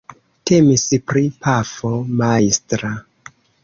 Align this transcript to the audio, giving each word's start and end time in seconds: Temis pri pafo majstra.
Temis 0.49 0.85
pri 1.11 1.23
pafo 1.45 1.95
majstra. 2.25 2.95